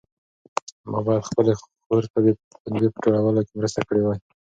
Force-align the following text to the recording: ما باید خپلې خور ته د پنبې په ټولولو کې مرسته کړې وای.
ما 0.91 0.99
باید 1.05 1.27
خپلې 1.29 1.53
خور 1.85 2.03
ته 2.11 2.19
د 2.25 2.27
پنبې 2.61 2.87
په 2.93 2.99
ټولولو 3.03 3.41
کې 3.47 3.53
مرسته 3.59 3.79
کړې 3.87 4.01
وای. 4.03 4.19